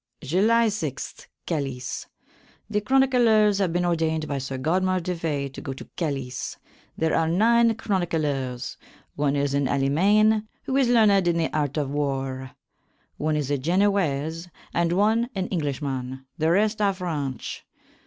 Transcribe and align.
July 0.23 0.67
6, 0.67 1.27
Calys. 1.45 2.07
The 2.67 2.81
chronyclers 2.81 3.59
have 3.59 3.71
been 3.71 3.85
ordayned 3.85 4.27
by 4.27 4.39
Sir 4.39 4.57
Godmar 4.57 4.99
de 5.03 5.13
Fay 5.15 5.47
to 5.49 5.61
go 5.61 5.73
to 5.73 5.87
Calys. 5.95 6.57
There 6.97 7.13
are 7.15 7.27
nine 7.27 7.75
chronyclers. 7.75 8.77
One 9.15 9.35
is 9.35 9.53
an 9.53 9.67
Alleymayne, 9.67 10.47
who 10.63 10.75
is 10.75 10.89
learned 10.89 11.27
in 11.27 11.37
the 11.37 11.53
art 11.55 11.77
of 11.77 11.91
warre, 11.91 12.55
one 13.17 13.35
is 13.35 13.51
a 13.51 13.59
Genowayes, 13.59 14.49
and 14.73 14.91
one 14.91 15.29
an 15.35 15.47
Englysshman, 15.49 16.25
the 16.35 16.49
rest 16.49 16.81
are 16.81 16.95
Frenche. 16.95 17.61